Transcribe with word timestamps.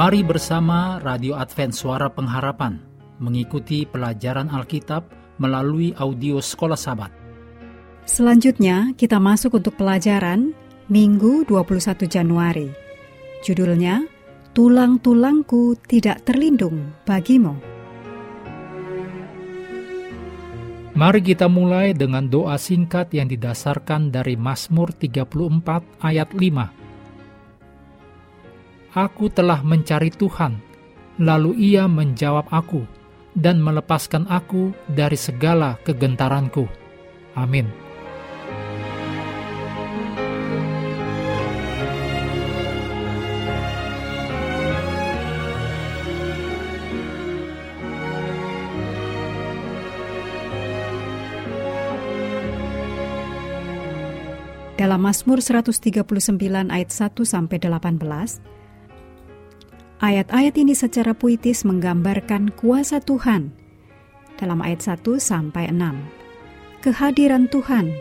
Mari 0.00 0.24
bersama 0.24 0.96
Radio 1.04 1.36
Advent 1.36 1.76
Suara 1.76 2.08
Pengharapan 2.08 2.80
mengikuti 3.20 3.84
pelajaran 3.84 4.48
Alkitab 4.48 5.12
melalui 5.36 5.92
audio 5.92 6.40
Sekolah 6.40 6.80
Sabat. 6.80 7.12
Selanjutnya 8.08 8.96
kita 8.96 9.20
masuk 9.20 9.60
untuk 9.60 9.76
pelajaran 9.76 10.56
Minggu 10.88 11.44
21 11.44 12.08
Januari. 12.08 12.72
Judulnya 13.44 14.08
Tulang-tulangku 14.56 15.76
tidak 15.84 16.24
terlindung 16.24 16.96
bagimu. 17.04 17.60
Mari 20.96 21.20
kita 21.20 21.44
mulai 21.44 21.92
dengan 21.92 22.24
doa 22.24 22.56
singkat 22.56 23.12
yang 23.12 23.28
didasarkan 23.28 24.08
dari 24.08 24.32
Mazmur 24.32 24.96
34 24.96 25.28
ayat 26.00 26.32
5. 26.32 26.79
Aku 28.90 29.30
telah 29.30 29.62
mencari 29.62 30.10
Tuhan, 30.10 30.58
lalu 31.22 31.54
ia 31.62 31.86
menjawab 31.86 32.50
aku 32.50 32.82
dan 33.38 33.62
melepaskan 33.62 34.26
aku 34.26 34.74
dari 34.90 35.14
segala 35.14 35.78
kegentaranku. 35.86 36.66
Amin. 37.38 37.70
Dalam 54.74 54.98
Mazmur 55.06 55.38
139 55.38 56.02
ayat 56.74 56.90
1 56.90 57.22
sampai 57.22 57.60
18, 57.62 58.58
ayat-ayat 60.00 60.56
ini 60.56 60.72
secara 60.72 61.12
puitis 61.12 61.62
menggambarkan 61.68 62.56
kuasa 62.56 63.04
Tuhan. 63.04 63.52
Dalam 64.40 64.64
ayat 64.64 64.80
1 64.80 65.20
sampai 65.20 65.68
6, 65.68 66.80
kehadiran 66.80 67.44
Tuhan 67.52 67.92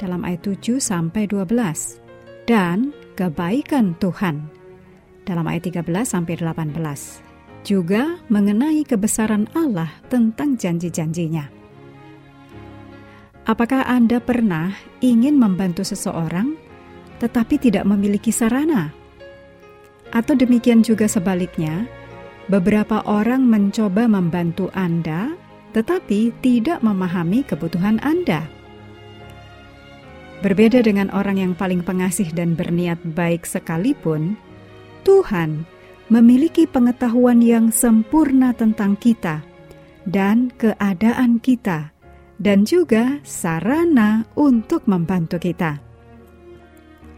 dalam 0.00 0.24
ayat 0.24 0.48
7 0.48 0.80
sampai 0.80 1.28
12 1.28 2.00
dan 2.48 2.96
kebaikan 3.14 3.92
Tuhan 4.00 4.48
dalam 5.28 5.44
ayat 5.44 5.68
13 5.68 5.84
sampai 6.08 6.40
18. 6.40 6.80
Juga 7.62 8.18
mengenai 8.26 8.82
kebesaran 8.82 9.46
Allah 9.54 9.92
tentang 10.10 10.58
janji-janjinya. 10.58 11.46
Apakah 13.44 13.86
Anda 13.86 14.18
pernah 14.18 14.72
ingin 15.04 15.36
membantu 15.36 15.84
seseorang 15.84 16.56
tetapi 17.20 17.60
tidak 17.60 17.86
memiliki 17.86 18.34
sarana? 18.34 19.01
Atau 20.12 20.36
demikian 20.36 20.84
juga 20.84 21.08
sebaliknya, 21.08 21.88
beberapa 22.52 23.00
orang 23.08 23.48
mencoba 23.48 24.04
membantu 24.04 24.68
Anda 24.76 25.32
tetapi 25.72 26.36
tidak 26.44 26.84
memahami 26.84 27.42
kebutuhan 27.48 27.98
Anda. 28.04 28.44
Berbeda 30.44 30.84
dengan 30.84 31.08
orang 31.16 31.40
yang 31.40 31.52
paling 31.56 31.80
pengasih 31.80 32.28
dan 32.36 32.52
berniat 32.52 33.00
baik 33.16 33.48
sekalipun, 33.48 34.36
Tuhan 35.02 35.64
memiliki 36.12 36.68
pengetahuan 36.68 37.40
yang 37.40 37.72
sempurna 37.72 38.52
tentang 38.52 38.98
kita 39.00 39.40
dan 40.04 40.52
keadaan 40.58 41.40
kita 41.40 41.94
dan 42.42 42.66
juga 42.66 43.22
sarana 43.22 44.26
untuk 44.34 44.84
membantu 44.90 45.38
kita. 45.38 45.78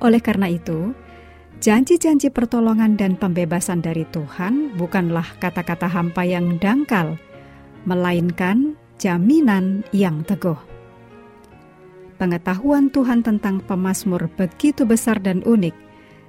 Oleh 0.04 0.20
karena 0.20 0.52
itu, 0.52 0.92
janji-janji 1.64 2.28
pertolongan 2.28 2.92
dan 3.00 3.16
pembebasan 3.16 3.80
dari 3.80 4.04
Tuhan 4.12 4.76
bukanlah 4.76 5.24
kata-kata 5.40 5.88
hampa 5.88 6.20
yang 6.20 6.60
dangkal, 6.60 7.16
melainkan 7.88 8.76
jaminan 9.00 9.80
yang 9.88 10.20
teguh. 10.28 10.60
Pengetahuan 12.20 12.92
Tuhan 12.92 13.24
tentang 13.24 13.64
pemazmur 13.64 14.28
begitu 14.36 14.84
besar 14.84 15.16
dan 15.24 15.40
unik, 15.48 15.72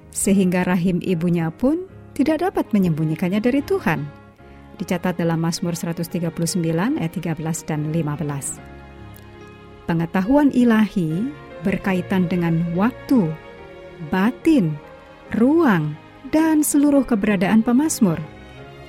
sehingga 0.08 0.64
rahim 0.64 1.04
ibunya 1.04 1.52
pun 1.52 1.84
tidak 2.16 2.40
dapat 2.40 2.72
menyembunyikannya 2.72 3.44
dari 3.44 3.60
Tuhan. 3.60 4.08
Dicatat 4.80 5.20
dalam 5.20 5.40
Mazmur 5.40 5.76
139 5.76 6.32
ayat 6.96 7.12
13 7.12 7.36
dan 7.68 7.92
15. 7.92 8.56
Pengetahuan 9.84 10.48
ilahi 10.56 11.28
berkaitan 11.60 12.24
dengan 12.24 12.60
waktu, 12.72 13.28
batin, 14.12 14.76
ruang, 15.34 15.98
dan 16.30 16.62
seluruh 16.62 17.02
keberadaan 17.02 17.66
pemazmur. 17.66 18.18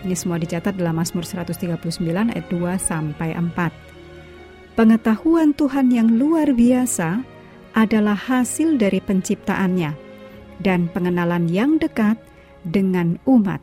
Ini 0.05 0.13
semua 0.13 0.37
dicatat 0.37 0.77
dalam 0.77 1.01
Mazmur 1.01 1.25
139 1.25 1.73
ayat 2.29 2.45
2 2.53 2.77
sampai 2.77 3.33
4. 3.33 4.77
Pengetahuan 4.77 5.57
Tuhan 5.57 5.89
yang 5.89 6.21
luar 6.21 6.53
biasa 6.53 7.25
adalah 7.73 8.13
hasil 8.13 8.77
dari 8.77 9.01
penciptaannya 9.01 9.91
dan 10.61 10.89
pengenalan 10.93 11.49
yang 11.49 11.81
dekat 11.81 12.17
dengan 12.61 13.17
umat 13.25 13.61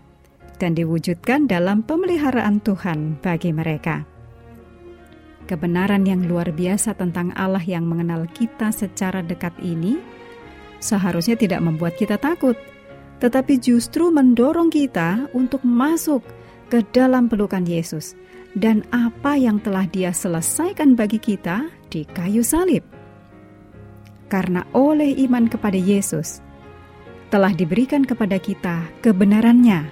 dan 0.58 0.74
diwujudkan 0.74 1.46
dalam 1.46 1.86
pemeliharaan 1.86 2.58
Tuhan 2.62 3.22
bagi 3.22 3.50
mereka. 3.54 4.06
Kebenaran 5.44 6.08
yang 6.08 6.24
luar 6.24 6.50
biasa 6.50 6.96
tentang 6.96 7.30
Allah 7.36 7.62
yang 7.62 7.84
mengenal 7.84 8.24
kita 8.32 8.72
secara 8.72 9.20
dekat 9.20 9.52
ini 9.60 10.00
seharusnya 10.84 11.40
tidak 11.40 11.64
membuat 11.64 11.96
kita 11.96 12.20
takut, 12.20 12.52
tetapi 13.24 13.56
justru 13.56 14.12
mendorong 14.12 14.68
kita 14.68 15.32
untuk 15.32 15.64
masuk 15.64 16.20
ke 16.68 16.84
dalam 16.92 17.32
pelukan 17.32 17.64
Yesus 17.64 18.12
dan 18.52 18.84
apa 18.92 19.40
yang 19.40 19.64
telah 19.64 19.88
Dia 19.88 20.12
selesaikan 20.12 20.92
bagi 20.92 21.16
kita 21.16 21.72
di 21.88 22.04
kayu 22.04 22.44
salib. 22.44 22.84
Karena 24.28 24.68
oleh 24.76 25.16
iman 25.24 25.48
kepada 25.48 25.80
Yesus 25.80 26.44
telah 27.32 27.50
diberikan 27.50 28.04
kepada 28.04 28.36
kita 28.36 28.84
kebenarannya, 29.00 29.88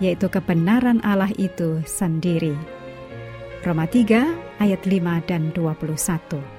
yaitu 0.00 0.26
kebenaran 0.32 0.98
Allah 1.04 1.30
itu 1.36 1.84
sendiri. 1.84 2.56
Roma 3.66 3.84
3 3.90 4.62
ayat 4.62 4.82
5 4.86 5.28
dan 5.30 5.50
21. 5.50 6.55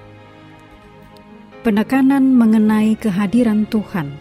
Penekanan 1.68 2.32
mengenai 2.32 2.96
kehadiran 2.96 3.68
Tuhan 3.68 4.16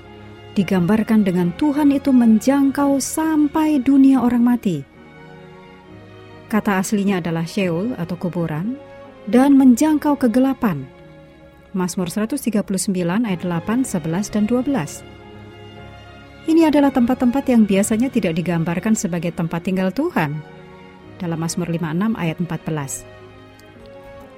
digambarkan 0.58 1.22
dengan 1.22 1.54
Tuhan 1.54 1.94
itu 1.94 2.10
menjangkau 2.10 2.98
sampai 2.98 3.78
dunia 3.78 4.18
orang 4.18 4.42
mati. 4.42 4.82
Kata 6.50 6.82
aslinya 6.82 7.22
adalah 7.22 7.46
Sheol 7.46 7.94
atau 8.02 8.18
kuburan 8.18 8.74
dan 9.30 9.54
menjangkau 9.54 10.18
kegelapan. 10.18 10.90
Mazmur 11.70 12.10
139 12.10 12.66
ayat 13.22 13.42
8, 13.46 13.94
11 13.94 14.34
dan 14.34 14.50
12. 14.50 15.06
Ini 16.50 16.66
adalah 16.66 16.90
tempat-tempat 16.90 17.46
yang 17.46 17.62
biasanya 17.62 18.10
tidak 18.10 18.34
digambarkan 18.34 18.98
sebagai 18.98 19.30
tempat 19.30 19.62
tinggal 19.62 19.94
Tuhan 19.94 20.42
dalam 21.22 21.38
Mazmur 21.38 21.70
56 21.70 22.10
ayat 22.18 22.42
14. 22.42 23.06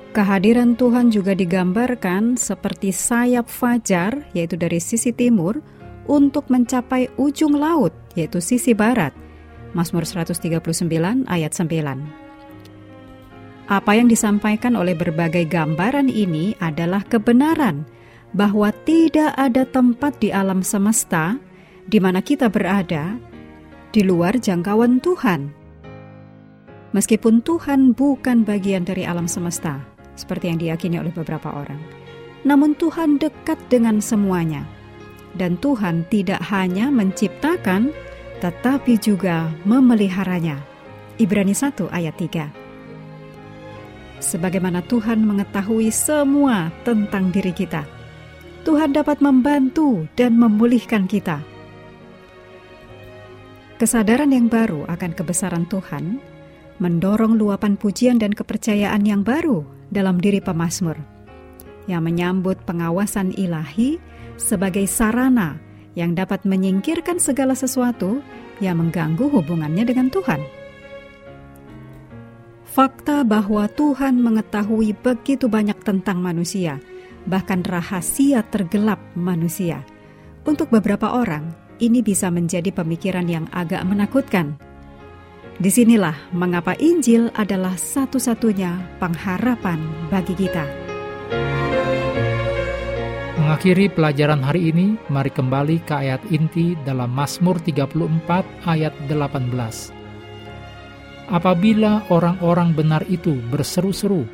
Kehadiran 0.08 0.72
Tuhan 0.72 1.12
juga 1.12 1.36
digambarkan 1.36 2.40
seperti 2.40 2.96
sayap 2.96 3.44
fajar, 3.52 4.24
yaitu 4.32 4.56
dari 4.56 4.80
sisi 4.80 5.12
timur, 5.12 5.60
untuk 6.08 6.48
mencapai 6.48 7.12
ujung 7.20 7.52
laut, 7.52 7.92
yaitu 8.16 8.40
sisi 8.40 8.72
barat. 8.72 9.12
Mazmur 9.76 10.08
139 10.08 11.28
ayat 11.28 11.52
9. 11.52 12.28
Apa 13.68 13.92
yang 14.00 14.08
disampaikan 14.08 14.80
oleh 14.80 14.96
berbagai 14.96 15.44
gambaran 15.44 16.08
ini 16.08 16.56
adalah 16.56 17.04
kebenaran 17.04 17.84
bahwa 18.32 18.72
tidak 18.88 19.36
ada 19.36 19.68
tempat 19.68 20.16
di 20.24 20.32
alam 20.32 20.64
semesta 20.64 21.36
di 21.84 22.00
mana 22.00 22.24
kita 22.24 22.48
berada 22.48 23.20
di 23.92 24.00
luar 24.00 24.40
jangkauan 24.40 25.04
Tuhan. 25.04 25.52
Meskipun 26.96 27.44
Tuhan 27.44 27.92
bukan 27.92 28.48
bagian 28.48 28.88
dari 28.88 29.04
alam 29.04 29.28
semesta, 29.28 29.84
seperti 30.18 30.50
yang 30.50 30.58
diyakini 30.58 30.98
oleh 30.98 31.14
beberapa 31.14 31.54
orang, 31.54 31.78
namun 32.42 32.74
Tuhan 32.74 33.22
dekat 33.22 33.58
dengan 33.70 34.02
semuanya. 34.02 34.66
Dan 35.38 35.54
Tuhan 35.62 36.02
tidak 36.10 36.42
hanya 36.50 36.90
menciptakan, 36.90 37.94
tetapi 38.42 38.98
juga 38.98 39.46
memeliharanya. 39.62 40.58
Ibrani 41.18 41.54
1 41.54 41.90
ayat 41.90 42.14
3 42.18 42.68
Sebagaimana 44.18 44.82
Tuhan 44.82 45.22
mengetahui 45.22 45.94
semua 45.94 46.74
tentang 46.82 47.30
diri 47.30 47.54
kita, 47.54 47.86
Tuhan 48.66 48.90
dapat 48.90 49.22
membantu 49.22 50.10
dan 50.18 50.34
memulihkan 50.34 51.06
kita. 51.06 51.38
Kesadaran 53.78 54.34
yang 54.34 54.50
baru 54.50 54.90
akan 54.90 55.14
kebesaran 55.14 55.70
Tuhan 55.70 56.18
mendorong 56.82 57.38
luapan 57.38 57.78
pujian 57.78 58.18
dan 58.18 58.34
kepercayaan 58.34 59.06
yang 59.06 59.22
baru 59.22 59.77
dalam 59.88 60.20
diri 60.20 60.40
pemazmur 60.40 60.96
yang 61.88 62.04
menyambut 62.04 62.60
pengawasan 62.68 63.32
ilahi 63.34 63.96
sebagai 64.36 64.84
sarana 64.86 65.56
yang 65.96 66.14
dapat 66.14 66.44
menyingkirkan 66.46 67.18
segala 67.18 67.56
sesuatu 67.56 68.22
yang 68.62 68.78
mengganggu 68.78 69.26
hubungannya 69.26 69.82
dengan 69.88 70.12
Tuhan. 70.12 70.38
Fakta 72.68 73.26
bahwa 73.26 73.66
Tuhan 73.66 74.22
mengetahui 74.22 74.94
begitu 75.02 75.50
banyak 75.50 75.82
tentang 75.82 76.22
manusia, 76.22 76.78
bahkan 77.26 77.64
rahasia 77.66 78.46
tergelap 78.46 79.02
manusia. 79.18 79.82
Untuk 80.46 80.70
beberapa 80.70 81.10
orang, 81.18 81.50
ini 81.82 82.04
bisa 82.04 82.30
menjadi 82.30 82.70
pemikiran 82.70 83.26
yang 83.26 83.50
agak 83.50 83.82
menakutkan. 83.82 84.54
Di 85.58 85.74
sinilah 85.74 86.14
mengapa 86.30 86.78
Injil 86.78 87.34
adalah 87.34 87.74
satu-satunya 87.74 88.78
pengharapan 89.02 89.82
bagi 90.06 90.38
kita. 90.38 90.62
Mengakhiri 93.42 93.90
pelajaran 93.90 94.38
hari 94.38 94.70
ini, 94.70 94.94
mari 95.10 95.34
kembali 95.34 95.82
ke 95.82 95.98
ayat 95.98 96.22
inti 96.30 96.78
dalam 96.86 97.10
Mazmur 97.10 97.58
34 97.58 97.90
ayat 98.70 98.94
18. 99.10 99.90
Apabila 101.26 102.06
orang-orang 102.06 102.78
benar 102.78 103.02
itu 103.10 103.34
berseru-seru, 103.50 104.30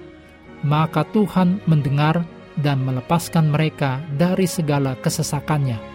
maka 0.61 1.09
Tuhan 1.09 1.57
mendengar 1.65 2.21
dan 2.61 2.85
melepaskan 2.85 3.49
mereka 3.49 4.05
dari 4.13 4.45
segala 4.45 4.93
kesesakannya. 5.01 5.94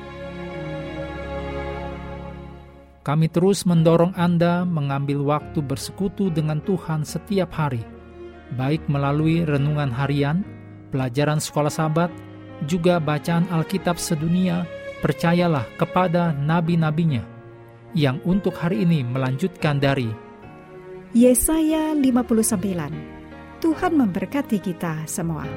Kami 3.09 3.25
terus 3.25 3.65
mendorong 3.65 4.13
Anda 4.13 4.61
mengambil 4.69 5.25
waktu 5.25 5.65
bersekutu 5.65 6.29
dengan 6.29 6.61
Tuhan 6.61 7.01
setiap 7.01 7.49
hari, 7.57 7.81
baik 8.53 8.85
melalui 8.85 9.41
renungan 9.49 9.89
harian, 9.89 10.45
pelajaran 10.93 11.41
sekolah 11.41 11.73
sahabat, 11.73 12.13
juga 12.69 13.01
bacaan 13.01 13.49
Alkitab 13.49 13.97
sedunia, 13.97 14.61
percayalah 15.01 15.65
kepada 15.81 16.37
nabi-nabinya, 16.37 17.25
yang 17.97 18.21
untuk 18.29 18.53
hari 18.53 18.85
ini 18.85 19.01
melanjutkan 19.01 19.81
dari 19.81 20.13
Yesaya 21.17 21.97
59. 21.97 23.57
Tuhan 23.57 23.91
memberkati 23.97 24.61
kita 24.61 25.09
semua. 25.09 25.49